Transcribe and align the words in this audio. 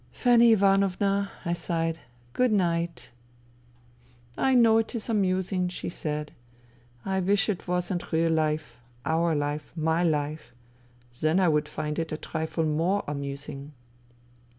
"Fanny 0.11 0.51
Ivanovna," 0.53 1.31
I 1.45 1.53
sighed," 1.53 1.99
good 2.33 2.51
night."" 2.51 3.11
I 4.51 4.55
know 4.55 4.79
it 4.79 4.95
is 4.95 5.09
amusing," 5.09 5.67
she 5.69 5.89
said." 5.89 6.31
I 7.05 7.19
wish 7.19 7.47
it 7.47 7.67
wasn't 7.67 8.11
real 8.11 8.31
life, 8.31 8.77
our 9.05 9.35
life, 9.35 9.71
my 9.75 10.03
life. 10.03 10.53
Then 11.19 11.39
I 11.39 11.49
would 11.49 11.69
find 11.69 11.99
it 11.99 12.11
a 12.11 12.17
trifle 12.17 12.63
more 12.65 13.03
amusing." 13.07 13.73